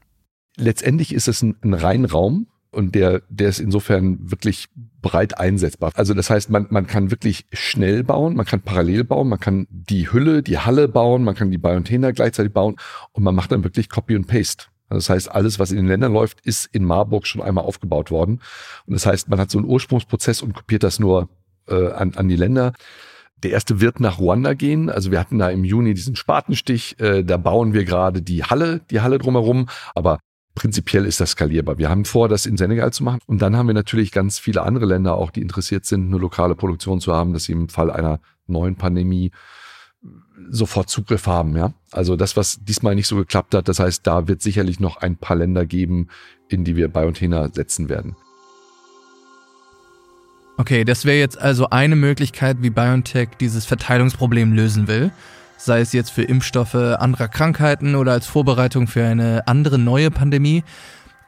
[0.58, 4.68] letztendlich ist es ein, ein Reinraum und der, der ist insofern wirklich
[5.02, 5.92] breit einsetzbar.
[5.96, 9.68] Also das heißt, man, man kann wirklich schnell bauen, man kann parallel bauen, man kann
[9.70, 12.76] die Hülle, die Halle bauen, man kann die Biontena gleichzeitig bauen
[13.12, 14.66] und man macht dann wirklich Copy und Paste.
[14.90, 18.12] Also das heißt, alles, was in den Ländern läuft, ist in Marburg schon einmal aufgebaut
[18.12, 18.42] worden.
[18.86, 21.30] Und das heißt, man hat so einen Ursprungsprozess und kopiert das nur
[21.68, 22.74] äh, an, an die Länder.
[23.44, 24.90] Der erste wird nach Ruanda gehen.
[24.90, 27.00] Also wir hatten da im Juni diesen Spatenstich.
[27.00, 29.68] Äh, da bauen wir gerade die Halle, die Halle drumherum.
[29.96, 30.20] Aber
[30.56, 31.80] Prinzipiell ist das skalierbar.
[31.80, 33.20] Wir haben vor, das in Senegal zu machen.
[33.26, 36.56] Und dann haben wir natürlich ganz viele andere Länder auch, die interessiert sind, eine lokale
[36.56, 39.32] Produktion zu haben, dass sie im Fall einer neuen Pandemie
[40.50, 41.56] sofort Zugriff haben.
[41.56, 41.74] Ja?
[41.92, 45.16] Also das, was diesmal nicht so geklappt hat, das heißt, da wird sicherlich noch ein
[45.18, 46.10] paar Länder geben,
[46.50, 48.16] in die wir Biontena setzen werden.
[50.58, 55.12] Okay, das wäre jetzt also eine Möglichkeit, wie BioNTech dieses Verteilungsproblem lösen will
[55.65, 60.63] sei es jetzt für Impfstoffe anderer Krankheiten oder als Vorbereitung für eine andere neue Pandemie.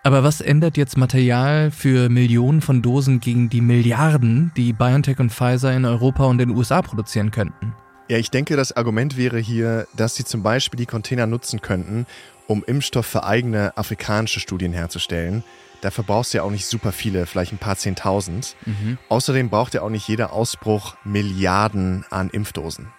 [0.03, 5.31] Aber was ändert jetzt Material für Millionen von Dosen gegen die Milliarden, die BioNTech und
[5.31, 7.73] Pfizer in Europa und den USA produzieren könnten?
[8.07, 12.05] Ja, ich denke, das Argument wäre hier, dass sie zum Beispiel die Container nutzen könnten,
[12.45, 15.43] um Impfstoff für eigene afrikanische Studien herzustellen.
[15.81, 18.55] Dafür brauchst du ja auch nicht super viele, vielleicht ein paar Zehntausend.
[18.65, 18.99] Mhm.
[19.09, 22.89] Außerdem braucht ja auch nicht jeder Ausbruch Milliarden an Impfdosen.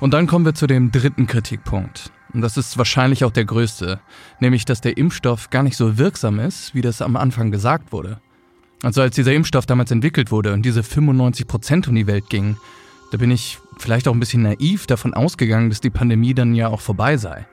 [0.00, 2.10] Und dann kommen wir zu dem dritten Kritikpunkt.
[2.32, 4.00] Und das ist wahrscheinlich auch der größte,
[4.40, 8.20] nämlich dass der Impfstoff gar nicht so wirksam ist, wie das am Anfang gesagt wurde.
[8.82, 12.56] Also als dieser Impfstoff damals entwickelt wurde und diese 95% um die Welt ging,
[13.12, 16.68] da bin ich vielleicht auch ein bisschen naiv davon ausgegangen, dass die Pandemie dann ja
[16.68, 17.46] auch vorbei sei.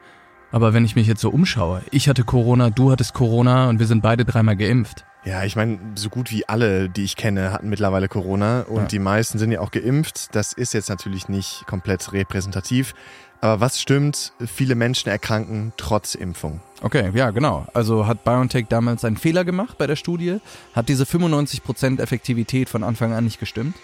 [0.52, 3.88] Aber wenn ich mich jetzt so umschaue, ich hatte Corona, du hattest Corona und wir
[3.88, 5.06] sind beide dreimal geimpft.
[5.24, 8.88] Ja, ich meine, so gut wie alle, die ich kenne, hatten mittlerweile Corona und ja.
[8.88, 10.34] die meisten sind ja auch geimpft.
[10.36, 12.96] Das ist jetzt natürlich nicht komplett repräsentativ.
[13.40, 14.34] Aber was stimmt?
[14.46, 16.62] Viele Menschen erkranken trotz Impfung.
[16.82, 17.68] Okay, ja, genau.
[17.74, 20.38] Also hat BioNTech damals einen Fehler gemacht bei der Studie?
[20.74, 23.76] Hat diese 95% Effektivität von Anfang an nicht gestimmt?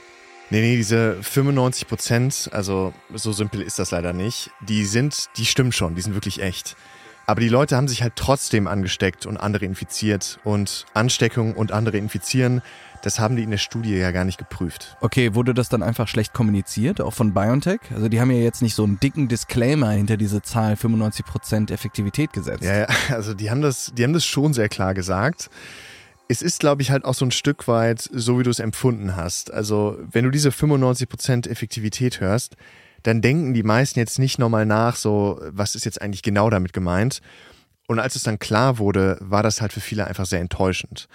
[0.49, 4.49] Nee, nee, diese 95 Prozent, also so simpel ist das leider nicht.
[4.61, 6.77] Die sind, die stimmen schon, die sind wirklich echt.
[7.29, 10.39] Aber die Leute haben sich halt trotzdem angesteckt und andere infiziert.
[10.45, 12.61] Und Ansteckung und andere infizieren,
[13.01, 14.95] das haben die in der Studie ja gar nicht geprüft.
[15.01, 17.81] Okay, wurde das dann einfach schlecht kommuniziert, auch von BioNTech?
[17.93, 22.31] Also die haben ja jetzt nicht so einen dicken Disclaimer hinter diese Zahl 95% Effektivität
[22.31, 22.63] gesetzt.
[22.63, 25.49] Ja, ja, also die haben das, die haben das schon sehr klar gesagt.
[26.29, 29.17] Es ist, glaube ich, halt auch so ein Stück weit so, wie du es empfunden
[29.17, 29.51] hast.
[29.51, 32.55] Also wenn du diese 95% Effektivität hörst,
[33.03, 36.73] dann denken die meisten jetzt nicht nochmal nach, so, was ist jetzt eigentlich genau damit
[36.73, 37.21] gemeint?
[37.87, 41.07] Und als es dann klar wurde, war das halt für viele einfach sehr enttäuschend.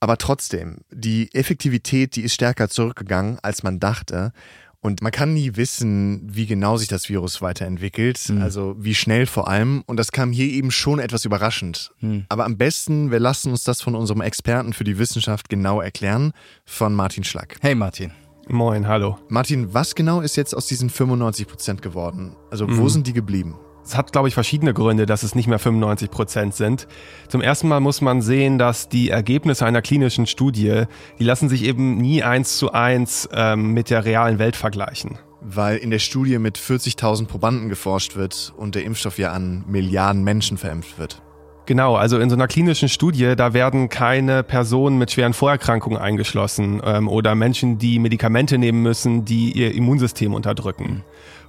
[0.00, 4.32] Aber trotzdem, die Effektivität, die ist stärker zurückgegangen, als man dachte.
[4.80, 8.42] Und man kann nie wissen, wie genau sich das Virus weiterentwickelt, mhm.
[8.42, 9.82] also wie schnell vor allem.
[9.86, 11.90] Und das kam hier eben schon etwas überraschend.
[12.00, 12.26] Mhm.
[12.28, 16.32] Aber am besten, wir lassen uns das von unserem Experten für die Wissenschaft genau erklären,
[16.64, 17.56] von Martin Schlack.
[17.60, 18.12] Hey Martin.
[18.50, 19.18] Moin, hallo.
[19.28, 22.34] Martin, was genau ist jetzt aus diesen 95 Prozent geworden?
[22.50, 22.88] Also wo mhm.
[22.88, 23.56] sind die geblieben?
[23.84, 26.88] Es hat, glaube ich, verschiedene Gründe, dass es nicht mehr 95 Prozent sind.
[27.28, 30.84] Zum ersten Mal muss man sehen, dass die Ergebnisse einer klinischen Studie,
[31.18, 35.18] die lassen sich eben nie eins zu eins ähm, mit der realen Welt vergleichen.
[35.40, 40.24] Weil in der Studie mit 40.000 Probanden geforscht wird und der Impfstoff ja an Milliarden
[40.24, 41.22] Menschen verimpft wird.
[41.68, 46.80] Genau, also in so einer klinischen Studie, da werden keine Personen mit schweren Vorerkrankungen eingeschlossen
[46.82, 51.04] ähm, oder Menschen, die Medikamente nehmen müssen, die ihr Immunsystem unterdrücken.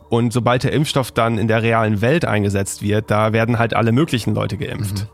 [0.10, 3.94] Und sobald der Impfstoff dann in der realen Welt eingesetzt wird, da werden halt alle
[3.94, 5.04] möglichen Leute geimpft.
[5.04, 5.08] Mhm.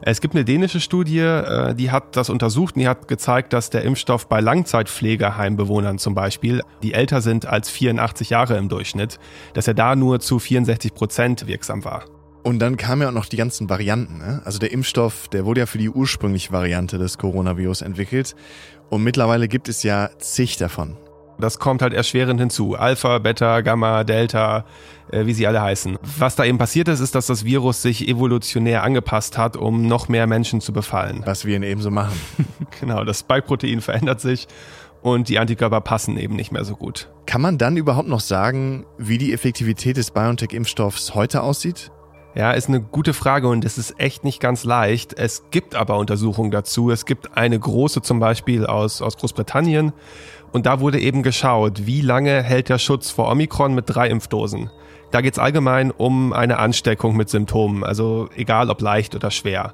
[0.00, 3.68] Es gibt eine dänische Studie, äh, die hat das untersucht und die hat gezeigt, dass
[3.68, 9.20] der Impfstoff bei Langzeitpflegeheimbewohnern zum Beispiel, die älter sind als 84 Jahre im Durchschnitt,
[9.52, 12.04] dass er da nur zu 64 Prozent wirksam war.
[12.46, 14.18] Und dann kamen ja auch noch die ganzen Varianten.
[14.18, 14.40] Ne?
[14.44, 18.36] Also der Impfstoff, der wurde ja für die ursprüngliche Variante des Coronavirus entwickelt.
[18.88, 20.96] Und mittlerweile gibt es ja zig davon.
[21.40, 22.76] Das kommt halt erschwerend hinzu.
[22.76, 24.64] Alpha, Beta, Gamma, Delta,
[25.10, 25.98] äh, wie sie alle heißen.
[26.18, 30.06] Was da eben passiert ist, ist, dass das Virus sich evolutionär angepasst hat, um noch
[30.06, 31.22] mehr Menschen zu befallen.
[31.24, 32.14] Was wir ihn eben so machen.
[32.80, 34.46] genau, das Spike-Protein verändert sich
[35.02, 37.08] und die Antikörper passen eben nicht mehr so gut.
[37.26, 41.90] Kann man dann überhaupt noch sagen, wie die Effektivität des BioNTech-Impfstoffs heute aussieht?
[42.36, 45.14] Ja, ist eine gute Frage und es ist echt nicht ganz leicht.
[45.14, 46.90] Es gibt aber Untersuchungen dazu.
[46.90, 49.94] Es gibt eine große zum Beispiel aus, aus Großbritannien
[50.52, 54.70] und da wurde eben geschaut, wie lange hält der Schutz vor Omikron mit drei Impfdosen.
[55.12, 59.72] Da geht es allgemein um eine Ansteckung mit Symptomen, also egal ob leicht oder schwer.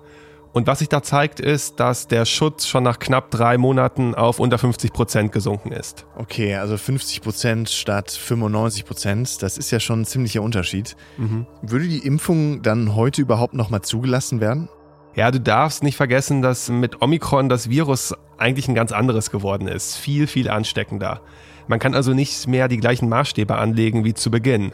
[0.52, 4.38] Und was sich da zeigt, ist, dass der Schutz schon nach knapp drei Monaten auf
[4.38, 6.04] unter 50 Prozent gesunken ist.
[6.16, 10.94] Okay, also 50 Prozent statt 95 Prozent, das ist ja schon ein ziemlicher Unterschied.
[11.16, 11.46] Mhm.
[11.62, 14.68] Würde die Impfung dann heute überhaupt nochmal zugelassen werden?
[15.14, 19.68] Ja, du darfst nicht vergessen, dass mit Omikron das Virus eigentlich ein ganz anderes geworden
[19.68, 19.96] ist.
[19.96, 21.22] Viel, viel ansteckender.
[21.66, 24.72] Man kann also nicht mehr die gleichen Maßstäbe anlegen wie zu Beginn.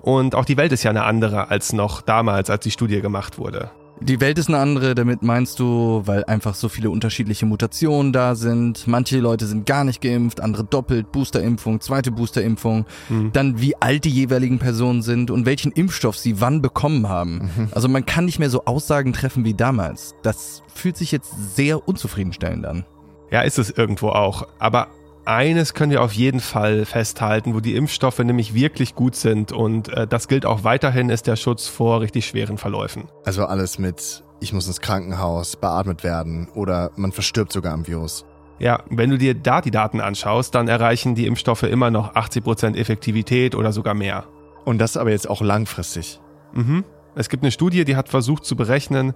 [0.00, 3.38] Und auch die Welt ist ja eine andere als noch damals, als die Studie gemacht
[3.38, 3.70] wurde.
[4.02, 8.34] Die Welt ist eine andere, damit meinst du, weil einfach so viele unterschiedliche Mutationen da
[8.34, 8.86] sind.
[8.86, 12.86] Manche Leute sind gar nicht geimpft, andere doppelt, Boosterimpfung, zweite Boosterimpfung.
[13.10, 13.32] Mhm.
[13.32, 17.50] Dann wie alt die jeweiligen Personen sind und welchen Impfstoff sie wann bekommen haben.
[17.56, 17.68] Mhm.
[17.72, 20.14] Also man kann nicht mehr so Aussagen treffen wie damals.
[20.22, 22.86] Das fühlt sich jetzt sehr unzufriedenstellend an.
[23.30, 24.48] Ja, ist es irgendwo auch.
[24.58, 24.88] Aber
[25.24, 29.88] eines können wir auf jeden Fall festhalten, wo die Impfstoffe nämlich wirklich gut sind und
[29.88, 33.08] äh, das gilt auch weiterhin, ist der Schutz vor richtig schweren Verläufen.
[33.24, 38.24] Also alles mit, ich muss ins Krankenhaus, beatmet werden oder man verstirbt sogar am Virus.
[38.58, 42.76] Ja, wenn du dir da die Daten anschaust, dann erreichen die Impfstoffe immer noch 80%
[42.76, 44.24] Effektivität oder sogar mehr.
[44.66, 46.20] Und das aber jetzt auch langfristig.
[46.52, 46.84] Mhm.
[47.14, 49.14] Es gibt eine Studie, die hat versucht zu berechnen,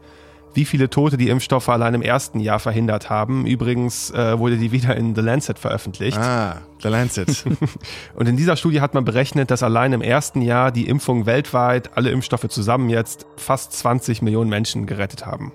[0.55, 3.47] wie viele Tote die Impfstoffe allein im ersten Jahr verhindert haben.
[3.47, 6.19] Übrigens äh, wurde die wieder in The Lancet veröffentlicht.
[6.19, 7.45] Ah, The Lancet.
[8.15, 11.97] und in dieser Studie hat man berechnet, dass allein im ersten Jahr die Impfung weltweit,
[11.97, 15.53] alle Impfstoffe zusammen jetzt, fast 20 Millionen Menschen gerettet haben.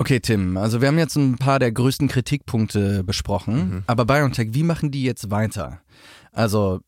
[0.00, 3.82] Okay, Tim, also wir haben jetzt ein paar der größten Kritikpunkte besprochen, mhm.
[3.86, 5.82] aber BioNTech, wie machen die jetzt weiter?
[6.32, 6.80] Also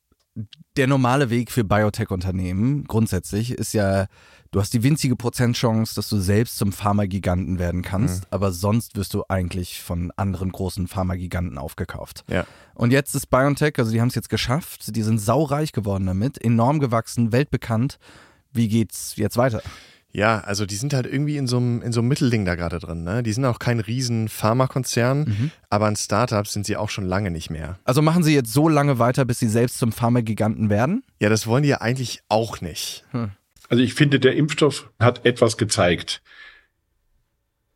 [0.77, 4.07] der normale Weg für Biotech-Unternehmen grundsätzlich ist ja,
[4.51, 8.29] du hast die winzige Prozentchance, dass du selbst zum Pharmagiganten werden kannst, mhm.
[8.31, 12.25] aber sonst wirst du eigentlich von anderen großen Pharmagiganten aufgekauft.
[12.29, 12.47] Ja.
[12.75, 16.43] Und jetzt ist BioNTech, also die haben es jetzt geschafft, die sind saureich geworden damit,
[16.43, 17.99] enorm gewachsen, weltbekannt.
[18.53, 19.63] Wie geht's jetzt weiter?
[20.15, 22.79] Ja, also die sind halt irgendwie in so einem, in so einem Mittelding da gerade
[22.79, 23.03] drin.
[23.03, 23.23] Ne?
[23.23, 25.51] Die sind auch kein riesen Pharmakonzern, mhm.
[25.71, 27.79] aber ein Startup sind sie auch schon lange nicht mehr.
[27.85, 31.03] Also machen sie jetzt so lange weiter, bis sie selbst zum Pharmagiganten werden?
[31.19, 33.05] Ja, das wollen die ja eigentlich auch nicht.
[33.13, 33.31] Hm.
[33.71, 36.21] Also ich finde, der Impfstoff hat etwas gezeigt,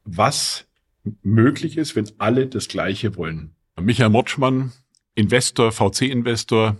[0.04, 0.66] was
[1.22, 3.54] möglich ist, wenn alle das Gleiche wollen.
[3.80, 4.72] Michael Motschmann,
[5.14, 6.76] Investor, VC-Investor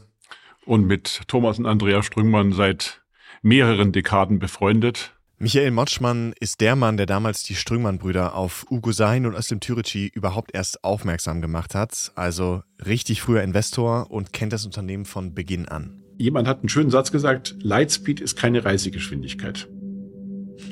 [0.67, 3.03] und mit Thomas und Andreas Strüngmann seit
[3.41, 9.27] mehreren Dekaden befreundet Michael Motschmann ist der Mann, der damals die Strüngmann-Brüder auf Ugo Sein
[9.27, 12.11] und Özlem Türeci überhaupt erst aufmerksam gemacht hat.
[12.15, 16.03] Also richtig früher Investor und kennt das Unternehmen von Beginn an.
[16.17, 19.69] Jemand hat einen schönen Satz gesagt, Lightspeed ist keine Reisegeschwindigkeit.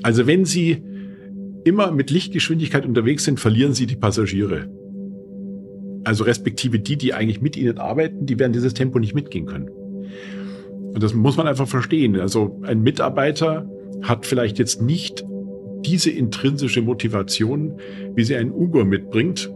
[0.03, 0.83] Also wenn Sie
[1.65, 4.71] immer mit Lichtgeschwindigkeit unterwegs sind, verlieren Sie die Passagiere.
[6.05, 9.69] Also respektive die, die eigentlich mit Ihnen arbeiten, die werden dieses Tempo nicht mitgehen können.
[9.69, 12.19] Und das muss man einfach verstehen.
[12.19, 13.69] Also ein Mitarbeiter
[14.03, 15.25] hat vielleicht jetzt nicht
[15.85, 17.79] diese intrinsische Motivation,
[18.15, 19.53] wie sie ein Ugo mitbringt,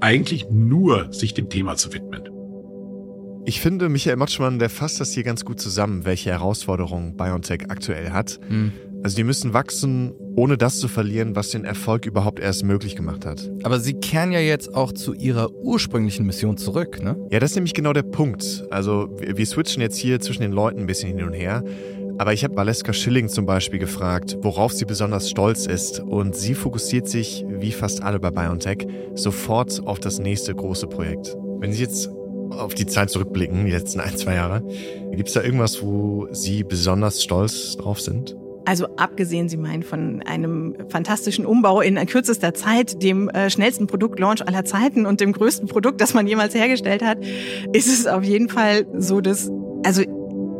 [0.00, 2.28] eigentlich nur sich dem Thema zu widmen.
[3.44, 8.10] Ich finde, Michael Motschmann, der fasst das hier ganz gut zusammen, welche Herausforderungen BioNTech aktuell
[8.10, 8.38] hat.
[8.50, 8.72] Mhm.
[9.02, 13.24] Also die müssen wachsen, ohne das zu verlieren, was den Erfolg überhaupt erst möglich gemacht
[13.24, 13.48] hat.
[13.62, 17.16] Aber sie kehren ja jetzt auch zu ihrer ursprünglichen Mission zurück, ne?
[17.30, 18.64] Ja, das ist nämlich genau der Punkt.
[18.70, 21.62] Also wir switchen jetzt hier zwischen den Leuten ein bisschen hin und her.
[22.18, 26.00] Aber ich habe Valeska Schilling zum Beispiel gefragt, worauf sie besonders stolz ist.
[26.00, 31.36] Und sie fokussiert sich, wie fast alle bei BioNTech, sofort auf das nächste große Projekt.
[31.60, 32.10] Wenn Sie jetzt
[32.50, 34.62] auf die Zeit zurückblicken, die letzten ein, zwei Jahre,
[35.12, 38.36] gibt es da irgendwas, wo Sie besonders stolz drauf sind?
[38.64, 44.46] Also abgesehen, Sie meinen von einem fantastischen Umbau in kürzester Zeit, dem äh, schnellsten Produktlaunch
[44.46, 47.18] aller Zeiten und dem größten Produkt, das man jemals hergestellt hat,
[47.72, 49.50] ist es auf jeden Fall so, dass,
[49.84, 50.02] also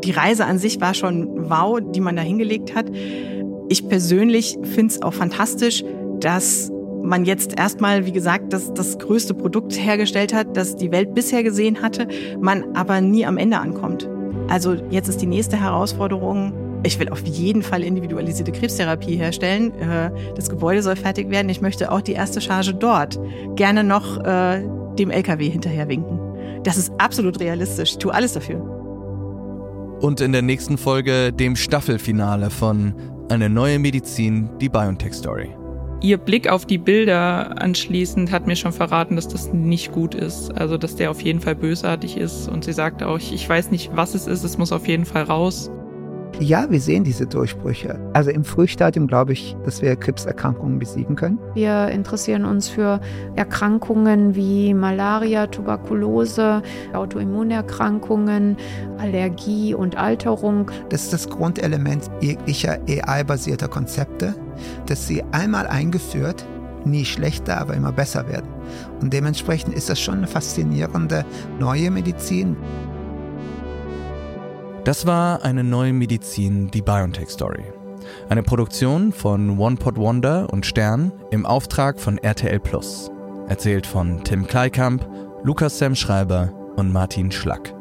[0.05, 2.87] die Reise an sich war schon wow, die man da hingelegt hat.
[3.69, 5.85] Ich persönlich finde es auch fantastisch,
[6.21, 6.71] dass
[7.03, 11.43] man jetzt erstmal, wie gesagt, das, das größte Produkt hergestellt hat, das die Welt bisher
[11.43, 12.07] gesehen hatte,
[12.41, 14.09] man aber nie am Ende ankommt.
[14.49, 16.53] Also jetzt ist die nächste Herausforderung,
[16.85, 19.73] ich will auf jeden Fall individualisierte Krebstherapie herstellen.
[19.81, 21.49] Äh, das Gebäude soll fertig werden.
[21.49, 23.19] Ich möchte auch die erste Charge dort
[23.57, 24.63] gerne noch äh,
[24.99, 26.21] dem LKW hinterher winken.
[26.63, 27.93] Das ist absolut realistisch.
[27.93, 28.78] Ich tue alles dafür.
[30.01, 32.95] Und in der nächsten Folge dem Staffelfinale von
[33.31, 35.51] Eine neue Medizin, die BioNTech Story.
[36.01, 40.57] Ihr Blick auf die Bilder anschließend hat mir schon verraten, dass das nicht gut ist.
[40.57, 42.49] Also, dass der auf jeden Fall bösartig ist.
[42.49, 45.25] Und sie sagt auch, ich weiß nicht, was es ist, es muss auf jeden Fall
[45.25, 45.69] raus.
[46.41, 47.99] Ja, wir sehen diese Durchbrüche.
[48.13, 51.39] Also im Frühstadium glaube ich, dass wir Krebserkrankungen besiegen können.
[51.55, 53.01] Wir interessieren uns für
[53.35, 56.63] Erkrankungen wie Malaria, Tuberkulose,
[56.93, 58.57] Autoimmunerkrankungen,
[58.99, 60.71] Allergie und Alterung.
[60.91, 64.35] Das ist das Grundelement jeglicher AI-basierter Konzepte,
[64.87, 66.47] dass sie einmal eingeführt
[66.85, 68.49] nie schlechter, aber immer besser werden.
[69.01, 71.25] Und dementsprechend ist das schon eine faszinierende
[71.59, 72.57] neue Medizin.
[74.89, 77.63] Das war eine neue Medizin, die BioNTech Story.
[78.31, 83.11] Eine Produktion von One Pot Wonder und Stern im Auftrag von RTL Plus.
[83.49, 85.07] Erzählt von Tim Kleikamp,
[85.45, 87.75] Lukas Sam Schreiber und Martin Schlack.